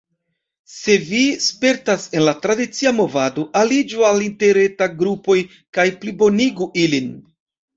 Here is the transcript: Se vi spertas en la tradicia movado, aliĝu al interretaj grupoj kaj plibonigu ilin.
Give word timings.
Se 0.75 0.93
vi 1.09 1.19
spertas 1.47 2.07
en 2.19 2.25
la 2.27 2.33
tradicia 2.47 2.93
movado, 3.01 3.45
aliĝu 3.61 4.07
al 4.09 4.25
interretaj 4.31 4.89
grupoj 5.03 5.37
kaj 5.79 5.87
plibonigu 6.03 6.73
ilin. 6.87 7.15